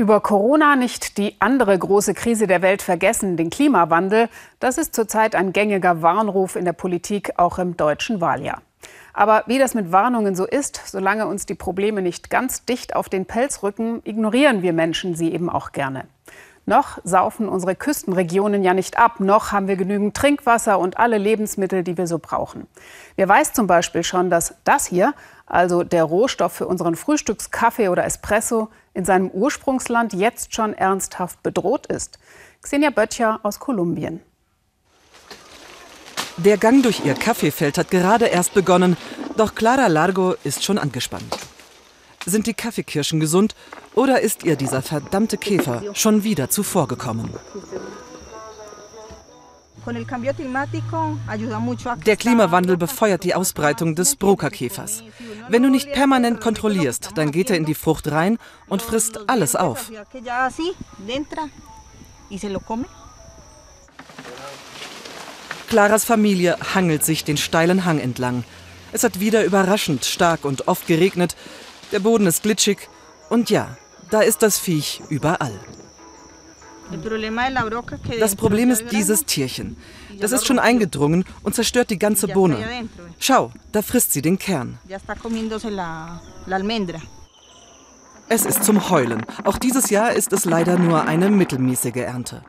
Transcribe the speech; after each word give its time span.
Über 0.00 0.22
Corona 0.22 0.76
nicht 0.76 1.18
die 1.18 1.36
andere 1.40 1.78
große 1.78 2.14
Krise 2.14 2.46
der 2.46 2.62
Welt 2.62 2.80
vergessen, 2.80 3.36
den 3.36 3.50
Klimawandel. 3.50 4.30
Das 4.58 4.78
ist 4.78 4.94
zurzeit 4.94 5.34
ein 5.34 5.52
gängiger 5.52 6.00
Warnruf 6.00 6.56
in 6.56 6.64
der 6.64 6.72
Politik, 6.72 7.32
auch 7.36 7.58
im 7.58 7.76
deutschen 7.76 8.18
Wahljahr. 8.22 8.62
Aber 9.12 9.44
wie 9.46 9.58
das 9.58 9.74
mit 9.74 9.92
Warnungen 9.92 10.34
so 10.34 10.46
ist, 10.46 10.80
solange 10.86 11.26
uns 11.26 11.44
die 11.44 11.54
Probleme 11.54 12.00
nicht 12.00 12.30
ganz 12.30 12.64
dicht 12.64 12.96
auf 12.96 13.10
den 13.10 13.26
Pelz 13.26 13.62
rücken, 13.62 14.00
ignorieren 14.04 14.62
wir 14.62 14.72
Menschen 14.72 15.14
sie 15.14 15.34
eben 15.34 15.50
auch 15.50 15.72
gerne. 15.72 16.06
Noch 16.70 16.98
saufen 17.02 17.48
unsere 17.48 17.74
Küstenregionen 17.74 18.62
ja 18.62 18.74
nicht 18.74 18.96
ab, 18.96 19.18
noch 19.18 19.50
haben 19.50 19.66
wir 19.66 19.74
genügend 19.74 20.16
Trinkwasser 20.16 20.78
und 20.78 20.98
alle 20.98 21.18
Lebensmittel, 21.18 21.82
die 21.82 21.98
wir 21.98 22.06
so 22.06 22.20
brauchen. 22.20 22.68
Wer 23.16 23.28
weiß 23.28 23.54
zum 23.54 23.66
Beispiel 23.66 24.04
schon, 24.04 24.30
dass 24.30 24.54
das 24.62 24.86
hier, 24.86 25.12
also 25.46 25.82
der 25.82 26.04
Rohstoff 26.04 26.52
für 26.52 26.68
unseren 26.68 26.94
Frühstückskaffee 26.94 27.88
oder 27.88 28.04
Espresso, 28.04 28.68
in 28.94 29.04
seinem 29.04 29.30
Ursprungsland 29.30 30.12
jetzt 30.12 30.54
schon 30.54 30.72
ernsthaft 30.72 31.42
bedroht 31.42 31.88
ist? 31.88 32.20
Xenia 32.62 32.90
Böttcher 32.90 33.40
aus 33.42 33.58
Kolumbien. 33.58 34.20
Der 36.36 36.56
Gang 36.56 36.84
durch 36.84 37.04
ihr 37.04 37.14
Kaffeefeld 37.14 37.78
hat 37.78 37.90
gerade 37.90 38.26
erst 38.26 38.54
begonnen, 38.54 38.96
doch 39.36 39.56
Clara 39.56 39.88
Largo 39.88 40.36
ist 40.44 40.62
schon 40.62 40.78
angespannt. 40.78 41.36
Sind 42.26 42.46
die 42.46 42.54
Kaffeekirschen 42.54 43.18
gesund 43.18 43.54
oder 43.94 44.20
ist 44.20 44.44
ihr 44.44 44.56
dieser 44.56 44.82
verdammte 44.82 45.38
Käfer 45.38 45.82
schon 45.94 46.22
wieder 46.22 46.50
zuvorgekommen? 46.50 47.30
Der 52.06 52.16
Klimawandel 52.16 52.76
befeuert 52.76 53.24
die 53.24 53.34
Ausbreitung 53.34 53.94
des 53.94 54.16
Brokerkäfers. 54.16 55.02
Wenn 55.48 55.62
du 55.62 55.70
nicht 55.70 55.90
permanent 55.92 56.40
kontrollierst, 56.40 57.10
dann 57.14 57.30
geht 57.30 57.48
er 57.48 57.56
in 57.56 57.64
die 57.64 57.74
Frucht 57.74 58.10
rein 58.10 58.38
und 58.68 58.82
frisst 58.82 59.28
alles 59.28 59.56
auf. 59.56 59.90
Claras 65.68 66.04
Familie 66.04 66.58
hangelt 66.74 67.04
sich 67.04 67.24
den 67.24 67.36
steilen 67.38 67.84
Hang 67.86 68.00
entlang. 68.00 68.44
Es 68.92 69.04
hat 69.04 69.20
wieder 69.20 69.44
überraschend 69.44 70.04
stark 70.04 70.44
und 70.44 70.68
oft 70.68 70.86
geregnet. 70.86 71.36
Der 71.92 71.98
Boden 71.98 72.26
ist 72.26 72.42
glitschig. 72.42 72.88
Und 73.28 73.50
ja, 73.50 73.76
da 74.10 74.20
ist 74.20 74.42
das 74.42 74.58
Viech 74.58 75.02
überall. 75.08 75.58
Das 78.18 78.34
Problem 78.34 78.70
ist 78.70 78.90
dieses 78.90 79.24
Tierchen. 79.24 79.76
Das 80.18 80.32
ist 80.32 80.46
schon 80.46 80.58
eingedrungen 80.58 81.24
und 81.42 81.54
zerstört 81.54 81.90
die 81.90 81.98
ganze 81.98 82.26
Bohne. 82.28 82.88
Schau, 83.18 83.52
da 83.70 83.82
frisst 83.82 84.12
sie 84.12 84.22
den 84.22 84.38
Kern. 84.38 84.78
Es 88.28 88.46
ist 88.46 88.64
zum 88.64 88.90
Heulen. 88.90 89.24
Auch 89.44 89.58
dieses 89.58 89.90
Jahr 89.90 90.12
ist 90.12 90.32
es 90.32 90.44
leider 90.44 90.78
nur 90.78 91.04
eine 91.04 91.30
mittelmäßige 91.30 91.96
Ernte. 91.96 92.42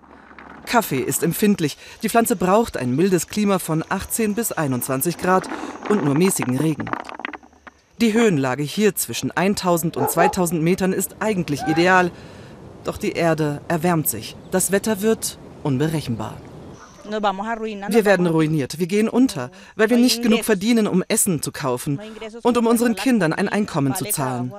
Kaffee 0.66 1.00
ist 1.00 1.24
empfindlich. 1.24 1.78
Die 2.04 2.10
Pflanze 2.10 2.36
braucht 2.36 2.78
ein 2.78 2.96
mildes 2.96 3.28
Klima 3.28 3.60
von 3.60 3.84
18 3.90 4.36
bis 4.36 4.52
21 4.52 5.18
Grad 5.18 5.50
und 5.90 6.06
nur 6.06 6.16
mäßigen 6.16 6.58
Regen. 6.58 6.90
Die 8.02 8.14
Höhenlage 8.14 8.64
hier 8.64 8.96
zwischen 8.96 9.30
1000 9.30 9.96
und 9.96 10.10
2000 10.10 10.64
Metern 10.64 10.92
ist 10.92 11.18
eigentlich 11.20 11.62
ideal. 11.68 12.10
Doch 12.84 12.98
die 12.98 13.12
Erde 13.12 13.62
erwärmt 13.68 14.10
sich. 14.10 14.36
Das 14.50 14.72
Wetter 14.72 15.04
wird 15.04 15.38
unberechenbar. 15.62 16.36
Wir 17.08 18.06
werden 18.06 18.26
ruiniert, 18.26 18.80
wir 18.80 18.88
gehen 18.88 19.08
unter, 19.08 19.52
weil 19.76 19.92
wir 19.92 19.98
nicht 19.98 20.24
genug 20.24 20.44
verdienen, 20.46 20.88
um 20.88 21.04
Essen 21.10 21.44
zu 21.44 21.52
kaufen 21.52 22.00
und 22.42 22.58
um 22.58 22.66
unseren 22.66 22.96
Kindern 22.96 23.34
ein 23.34 23.50
Einkommen 23.50 23.94
zu 23.94 24.06
zahlen. 24.06 24.52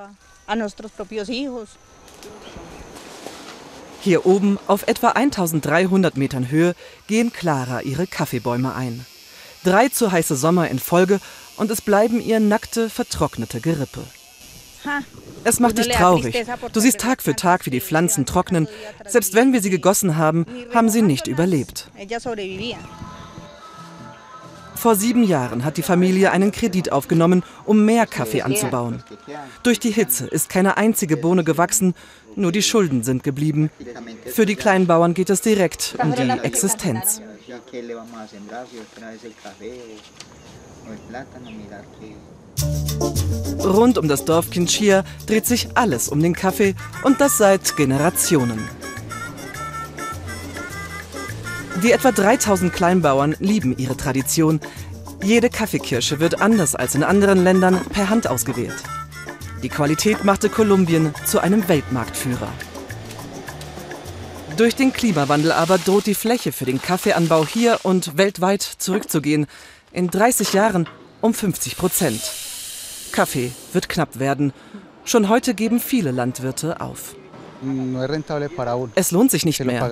Hier 4.00 4.26
oben, 4.26 4.58
auf 4.68 4.86
etwa 4.86 5.08
1300 5.10 6.16
Metern 6.16 6.48
Höhe, 6.48 6.74
gehen 7.08 7.32
Clara 7.32 7.80
ihre 7.80 8.06
Kaffeebäume 8.06 8.74
ein. 8.74 9.04
Drei 9.64 9.88
zu 9.88 10.10
heiße 10.10 10.36
Sommer 10.36 10.68
in 10.68 10.78
Folge 10.78 11.20
und 11.56 11.70
es 11.70 11.80
bleiben 11.80 12.20
ihr 12.20 12.40
nackte, 12.40 12.90
vertrocknete 12.90 13.60
Gerippe. 13.60 14.02
Es 15.44 15.60
macht 15.60 15.78
dich 15.78 15.88
traurig. 15.88 16.44
Du 16.72 16.80
siehst 16.80 16.98
Tag 16.98 17.22
für 17.22 17.36
Tag, 17.36 17.66
wie 17.66 17.70
die 17.70 17.80
Pflanzen 17.80 18.26
trocknen. 18.26 18.66
Selbst 19.06 19.34
wenn 19.34 19.52
wir 19.52 19.62
sie 19.62 19.70
gegossen 19.70 20.16
haben, 20.16 20.46
haben 20.74 20.88
sie 20.88 21.02
nicht 21.02 21.28
überlebt. 21.28 21.90
Vor 24.74 24.96
sieben 24.96 25.22
Jahren 25.22 25.64
hat 25.64 25.76
die 25.76 25.82
Familie 25.82 26.32
einen 26.32 26.50
Kredit 26.50 26.90
aufgenommen, 26.90 27.44
um 27.64 27.84
mehr 27.84 28.04
Kaffee 28.04 28.42
anzubauen. 28.42 29.04
Durch 29.62 29.78
die 29.78 29.92
Hitze 29.92 30.26
ist 30.26 30.48
keine 30.48 30.76
einzige 30.76 31.16
Bohne 31.16 31.44
gewachsen, 31.44 31.94
nur 32.34 32.50
die 32.50 32.62
Schulden 32.62 33.04
sind 33.04 33.22
geblieben. 33.22 33.70
Für 34.26 34.44
die 34.44 34.56
Kleinbauern 34.56 35.14
geht 35.14 35.30
es 35.30 35.40
direkt 35.40 35.94
um 36.02 36.12
die 36.16 36.28
Existenz. 36.42 37.22
Rund 43.64 43.98
um 43.98 44.08
das 44.08 44.24
Dorf 44.24 44.50
Kinchia 44.50 45.04
dreht 45.26 45.46
sich 45.46 45.68
alles 45.76 46.08
um 46.08 46.22
den 46.22 46.34
Kaffee 46.34 46.74
und 47.02 47.20
das 47.20 47.38
seit 47.38 47.76
Generationen. 47.76 48.68
Die 51.82 51.90
etwa 51.90 52.12
3000 52.12 52.72
Kleinbauern 52.72 53.34
lieben 53.40 53.76
ihre 53.76 53.96
Tradition. 53.96 54.60
Jede 55.22 55.50
Kaffeekirsche 55.50 56.20
wird 56.20 56.40
anders 56.40 56.74
als 56.76 56.94
in 56.94 57.02
anderen 57.02 57.42
Ländern 57.42 57.80
per 57.86 58.08
Hand 58.08 58.28
ausgewählt. 58.28 58.76
Die 59.62 59.68
Qualität 59.68 60.24
machte 60.24 60.48
Kolumbien 60.48 61.12
zu 61.24 61.40
einem 61.40 61.68
Weltmarktführer. 61.68 62.52
Durch 64.56 64.74
den 64.74 64.92
Klimawandel 64.92 65.52
aber 65.52 65.78
droht 65.78 66.06
die 66.06 66.14
Fläche 66.14 66.52
für 66.52 66.64
den 66.64 66.80
Kaffeeanbau 66.80 67.46
hier 67.46 67.80
und 67.84 68.18
weltweit 68.18 68.62
zurückzugehen. 68.62 69.46
In 69.92 70.08
30 70.08 70.52
Jahren 70.52 70.86
um 71.20 71.32
50 71.32 71.76
Prozent. 71.76 72.20
Kaffee 73.12 73.52
wird 73.72 73.88
knapp 73.88 74.18
werden. 74.18 74.52
Schon 75.04 75.28
heute 75.28 75.54
geben 75.54 75.80
viele 75.80 76.10
Landwirte 76.10 76.80
auf. 76.80 77.14
Es 78.94 79.10
lohnt 79.12 79.30
sich 79.30 79.44
nicht 79.44 79.64
mehr. 79.64 79.88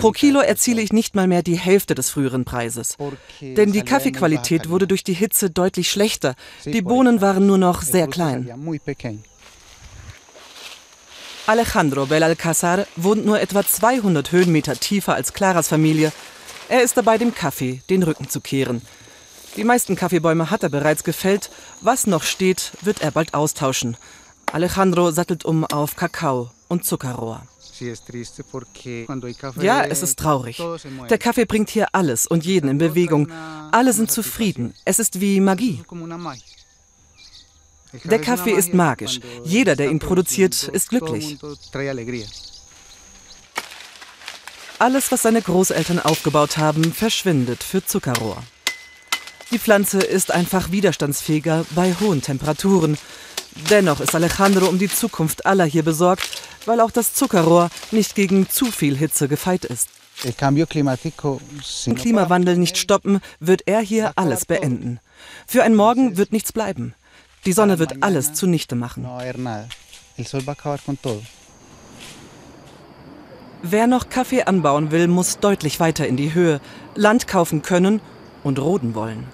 Pro 0.00 0.10
Kilo 0.10 0.40
erziele 0.40 0.80
ich 0.80 0.92
nicht 0.92 1.14
mal 1.14 1.26
mehr 1.26 1.42
die 1.42 1.58
Hälfte 1.58 1.94
des 1.94 2.08
früheren 2.10 2.44
Preises. 2.44 2.96
Denn 3.40 3.72
die 3.72 3.82
Kaffeequalität 3.82 4.70
wurde 4.70 4.86
durch 4.86 5.04
die 5.04 5.12
Hitze 5.12 5.50
deutlich 5.50 5.90
schlechter. 5.90 6.34
Die 6.64 6.82
Bohnen 6.82 7.20
waren 7.20 7.46
nur 7.46 7.58
noch 7.58 7.82
sehr 7.82 8.08
klein. 8.08 8.50
Alejandro 11.46 12.06
Belalcázar 12.06 12.86
wohnt 12.96 13.24
nur 13.24 13.40
etwa 13.40 13.66
200 13.66 14.30
Höhenmeter 14.30 14.76
tiefer 14.76 15.14
als 15.14 15.32
Claras 15.32 15.68
Familie. 15.68 16.12
Er 16.68 16.82
ist 16.82 16.96
dabei, 16.96 17.18
dem 17.18 17.34
Kaffee 17.34 17.82
den 17.90 18.02
Rücken 18.02 18.28
zu 18.28 18.40
kehren. 18.40 18.82
Die 19.56 19.64
meisten 19.64 19.96
Kaffeebäume 19.96 20.50
hat 20.50 20.62
er 20.62 20.68
bereits 20.68 21.02
gefällt. 21.02 21.50
Was 21.80 22.06
noch 22.06 22.22
steht, 22.22 22.72
wird 22.82 23.02
er 23.02 23.10
bald 23.10 23.34
austauschen. 23.34 23.96
Alejandro 24.52 25.10
sattelt 25.10 25.44
um 25.44 25.64
auf 25.64 25.96
Kakao 25.96 26.50
und 26.68 26.84
Zuckerrohr. 26.84 27.42
Ja, 29.60 29.84
es 29.84 30.02
ist 30.02 30.18
traurig. 30.18 30.62
Der 31.08 31.18
Kaffee 31.18 31.46
bringt 31.46 31.70
hier 31.70 31.88
alles 31.92 32.26
und 32.26 32.44
jeden 32.44 32.68
in 32.68 32.78
Bewegung. 32.78 33.28
Alle 33.72 33.92
sind 33.92 34.10
zufrieden. 34.10 34.74
Es 34.84 34.98
ist 34.98 35.20
wie 35.20 35.40
Magie. 35.40 35.82
Der 38.04 38.20
Kaffee 38.20 38.52
ist 38.52 38.72
magisch. 38.74 39.20
Jeder, 39.44 39.76
der 39.76 39.90
ihn 39.90 39.98
produziert, 39.98 40.68
ist 40.68 40.90
glücklich. 40.90 41.38
Alles, 44.78 45.12
was 45.12 45.22
seine 45.22 45.42
Großeltern 45.42 45.98
aufgebaut 45.98 46.56
haben, 46.56 46.92
verschwindet 46.92 47.62
für 47.62 47.84
Zuckerrohr. 47.84 48.42
Die 49.50 49.58
Pflanze 49.58 49.98
ist 49.98 50.30
einfach 50.30 50.70
widerstandsfähiger 50.70 51.66
bei 51.74 51.94
hohen 52.00 52.22
Temperaturen. 52.22 52.96
Dennoch 53.68 54.00
ist 54.00 54.14
Alejandro 54.14 54.66
um 54.66 54.78
die 54.78 54.88
Zukunft 54.88 55.44
aller 55.44 55.64
hier 55.64 55.82
besorgt, 55.82 56.42
weil 56.66 56.80
auch 56.80 56.92
das 56.92 57.14
Zuckerrohr 57.14 57.68
nicht 57.90 58.14
gegen 58.14 58.48
zu 58.48 58.66
viel 58.66 58.96
Hitze 58.96 59.26
gefeit 59.26 59.64
ist. 59.64 59.88
Den 60.24 61.94
Klimawandel 61.96 62.56
nicht 62.56 62.78
stoppen, 62.78 63.20
wird 63.40 63.62
er 63.66 63.80
hier 63.80 64.12
alles 64.16 64.44
beenden. 64.44 65.00
Für 65.46 65.62
ein 65.62 65.74
Morgen 65.74 66.16
wird 66.16 66.32
nichts 66.32 66.52
bleiben. 66.52 66.94
Die 67.46 67.52
Sonne 67.52 67.78
wird 67.78 68.02
alles 68.02 68.34
zunichte 68.34 68.76
machen. 68.76 69.06
Wer 73.62 73.86
noch 73.86 74.08
Kaffee 74.08 74.42
anbauen 74.44 74.90
will, 74.90 75.08
muss 75.08 75.38
deutlich 75.38 75.80
weiter 75.80 76.06
in 76.06 76.16
die 76.16 76.34
Höhe, 76.34 76.60
Land 76.94 77.26
kaufen 77.28 77.62
können 77.62 78.00
und 78.42 78.58
roden 78.58 78.94
wollen. 78.94 79.26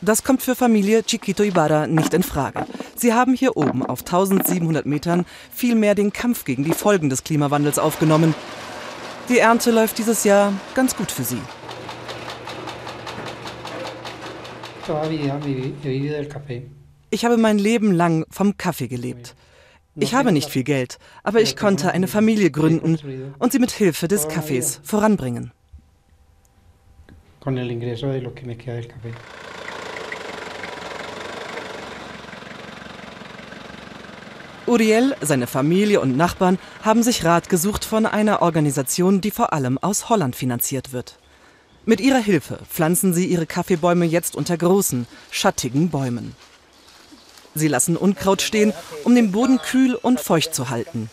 Das 0.00 0.22
kommt 0.22 0.42
für 0.42 0.54
Familie 0.54 1.02
Chiquito 1.02 1.42
Ibarra 1.42 1.86
nicht 1.86 2.14
in 2.14 2.22
Frage. 2.22 2.66
Sie 2.94 3.12
haben 3.12 3.34
hier 3.34 3.56
oben 3.56 3.84
auf 3.84 4.00
1700 4.00 4.86
Metern 4.86 5.26
vielmehr 5.52 5.94
den 5.94 6.12
Kampf 6.12 6.44
gegen 6.44 6.64
die 6.64 6.72
Folgen 6.72 7.10
des 7.10 7.24
Klimawandels 7.24 7.78
aufgenommen. 7.78 8.34
Die 9.28 9.38
Ernte 9.38 9.70
läuft 9.70 9.98
dieses 9.98 10.24
Jahr 10.24 10.52
ganz 10.74 10.96
gut 10.96 11.10
für 11.10 11.24
sie. 11.24 11.40
Ich 17.10 17.24
habe 17.24 17.36
mein 17.36 17.58
Leben 17.58 17.92
lang 17.92 18.24
vom 18.30 18.56
Kaffee 18.56 18.88
gelebt. 18.88 19.34
Ich 19.96 20.14
habe 20.14 20.32
nicht 20.32 20.48
viel 20.48 20.64
Geld, 20.64 20.98
aber 21.22 21.40
ich 21.40 21.56
konnte 21.56 21.90
eine 21.92 22.06
Familie 22.06 22.50
gründen 22.50 23.34
und 23.38 23.52
sie 23.52 23.58
mit 23.58 23.70
Hilfe 23.70 24.08
des 24.08 24.28
Kaffees 24.28 24.80
voranbringen. 24.84 25.52
Uriel, 34.66 35.16
seine 35.22 35.46
Familie 35.46 36.00
und 36.00 36.16
Nachbarn 36.16 36.58
haben 36.82 37.02
sich 37.02 37.24
Rat 37.24 37.48
gesucht 37.48 37.84
von 37.84 38.04
einer 38.04 38.42
Organisation, 38.42 39.20
die 39.20 39.30
vor 39.30 39.52
allem 39.52 39.78
aus 39.78 40.10
Holland 40.10 40.36
finanziert 40.36 40.92
wird. 40.92 41.18
Mit 41.88 42.02
ihrer 42.02 42.18
Hilfe 42.18 42.58
pflanzen 42.70 43.14
sie 43.14 43.24
ihre 43.24 43.46
Kaffeebäume 43.46 44.04
jetzt 44.04 44.36
unter 44.36 44.58
großen, 44.58 45.06
schattigen 45.30 45.88
Bäumen. 45.88 46.36
Sie 47.54 47.66
lassen 47.66 47.96
Unkraut 47.96 48.42
stehen, 48.42 48.74
um 49.04 49.14
den 49.14 49.32
Boden 49.32 49.56
kühl 49.56 49.94
und 49.94 50.20
feucht 50.20 50.54
zu 50.54 50.68
halten. 50.68 51.08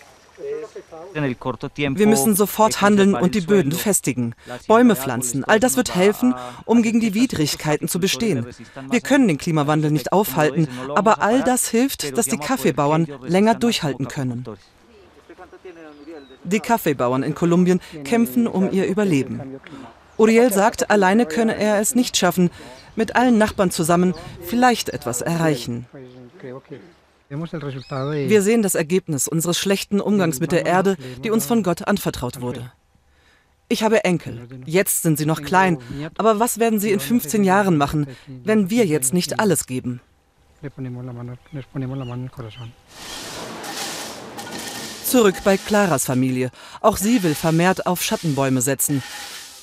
Wir 1.14 2.08
müssen 2.08 2.36
sofort 2.36 2.82
handeln 2.82 3.16
und 3.16 3.36
die 3.36 3.40
Böden 3.40 3.72
festigen. 3.72 4.36
Bäume 4.68 4.98
pflanzen, 4.98 5.46
all 5.46 5.62
das 5.62 5.78
wird 5.78 5.96
helfen, 5.96 6.36
um 6.66 6.84
gegen 6.84 7.00
die 7.00 7.14
Widrigkeiten 7.14 7.88
zu 7.88 8.02
bestehen. 8.02 8.46
Wir 8.92 9.00
können 9.00 9.30
den 9.30 9.38
Klimawandel 9.38 9.92
nicht 9.92 10.12
aufhalten, 10.12 10.68
aber 10.94 11.22
all 11.22 11.42
das 11.42 11.70
hilft, 11.70 12.18
dass 12.18 12.26
die 12.26 12.38
Kaffeebauern 12.38 13.08
länger 13.22 13.56
durchhalten 13.56 14.10
können. 14.10 14.44
Die 16.44 16.60
Kaffeebauern 16.60 17.24
in 17.24 17.34
Kolumbien 17.34 17.80
kämpfen 18.04 18.46
um 18.46 18.74
ihr 18.74 18.88
Überleben. 18.88 19.62
Uriel 20.18 20.52
sagt, 20.52 20.90
alleine 20.90 21.26
könne 21.26 21.56
er 21.56 21.80
es 21.80 21.96
nicht 21.96 22.16
schaffen, 22.18 22.50
mit 22.96 23.16
allen 23.16 23.38
Nachbarn 23.38 23.72
zusammen 23.72 24.14
vielleicht 24.42 24.90
etwas 24.90 25.22
erreichen. 25.22 25.86
Wir 27.30 28.42
sehen 28.42 28.62
das 28.62 28.76
Ergebnis 28.76 29.28
unseres 29.28 29.58
schlechten 29.58 30.00
Umgangs 30.00 30.40
mit 30.40 30.52
der 30.52 30.66
Erde, 30.66 30.96
die 31.24 31.32
uns 31.32 31.46
von 31.46 31.64
Gott 31.64 31.88
anvertraut 31.88 32.40
wurde. 32.40 32.72
Ich 33.68 33.82
habe 33.82 34.04
Enkel. 34.04 34.48
Jetzt 34.66 35.02
sind 35.02 35.18
sie 35.18 35.26
noch 35.26 35.42
klein. 35.42 35.80
Aber 36.18 36.40
was 36.40 36.60
werden 36.60 36.80
sie 36.80 36.92
in 36.92 37.00
15 37.00 37.44
Jahren 37.44 37.78
machen, 37.78 38.08
wenn 38.28 38.70
wir 38.70 38.86
jetzt 38.86 39.12
nicht 39.14 39.40
alles 39.40 39.66
geben? 39.66 40.02
Zurück 45.04 45.36
bei 45.44 45.58
Claras 45.58 46.06
Familie. 46.06 46.52
Auch 46.82 46.98
sie 46.98 47.24
will 47.24 47.36
vermehrt 47.36 47.88
auf 47.88 48.04
Schattenbäume 48.04 48.62
setzen 48.62 49.02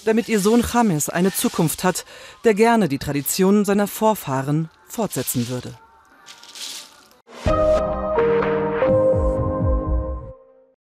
damit 0.05 0.29
ihr 0.29 0.41
Sohn 0.41 0.65
James 0.73 1.09
eine 1.09 1.33
Zukunft 1.33 1.85
hat, 1.85 2.05
der 2.45 2.55
gerne 2.55 2.89
die 2.89 2.99
Traditionen 2.99 3.65
seiner 3.65 3.87
Vorfahren 3.87 4.69
fortsetzen 4.87 5.49
würde. 5.49 5.79